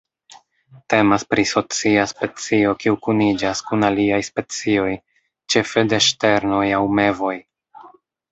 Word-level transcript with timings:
Temas 0.93 1.25
pri 1.33 1.43
socia 1.49 2.05
specio 2.11 2.71
kiu 2.85 2.95
kuniĝas 3.07 3.61
kun 3.67 3.87
aliaj 3.89 4.19
specioj 4.31 4.89
ĉefe 5.57 5.83
de 5.93 6.01
ŝternoj 6.09 6.65
aŭ 6.79 6.83
mevoj. 7.01 7.35